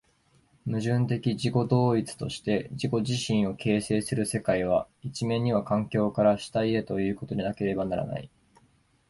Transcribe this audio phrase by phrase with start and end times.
[0.65, 8.27] 矛盾的自己同一として自己自身を形成する世界は、一面には環境から主体へということでなければならない。